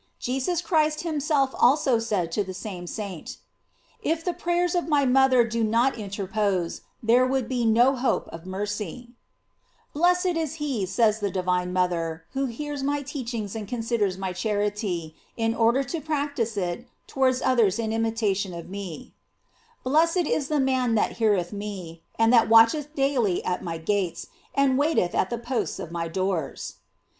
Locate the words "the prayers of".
4.25-4.87